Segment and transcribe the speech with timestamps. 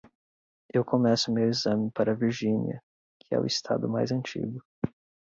[0.73, 2.81] Eu começo meu exame para Virginia,
[3.19, 4.65] que é o estado mais antigo.